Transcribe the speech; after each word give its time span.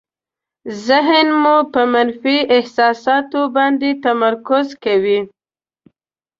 ذهن 0.85 1.27
مو 1.41 1.55
په 1.73 1.81
منفي 1.93 2.37
احساساتو 2.57 3.39
باندې 3.55 3.89
تمرکز 4.05 4.65
کوي. 4.83 5.19